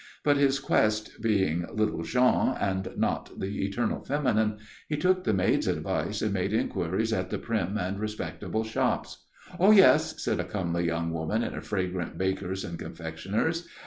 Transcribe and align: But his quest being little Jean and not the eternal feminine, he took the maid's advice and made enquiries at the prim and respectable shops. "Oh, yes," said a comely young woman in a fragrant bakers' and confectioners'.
But 0.23 0.37
his 0.37 0.57
quest 0.57 1.21
being 1.21 1.63
little 1.71 2.01
Jean 2.01 2.55
and 2.59 2.87
not 2.97 3.39
the 3.39 3.63
eternal 3.63 4.01
feminine, 4.03 4.57
he 4.89 4.97
took 4.97 5.23
the 5.25 5.31
maid's 5.31 5.67
advice 5.67 6.23
and 6.23 6.33
made 6.33 6.53
enquiries 6.53 7.13
at 7.13 7.29
the 7.29 7.37
prim 7.37 7.77
and 7.77 7.99
respectable 7.99 8.63
shops. 8.63 9.27
"Oh, 9.59 9.69
yes," 9.69 10.19
said 10.23 10.39
a 10.39 10.43
comely 10.43 10.85
young 10.87 11.11
woman 11.11 11.43
in 11.43 11.53
a 11.53 11.61
fragrant 11.61 12.17
bakers' 12.17 12.65
and 12.65 12.79
confectioners'. 12.79 13.67